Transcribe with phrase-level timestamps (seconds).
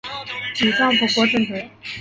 [0.63, 1.63] 与丈夫郭政德。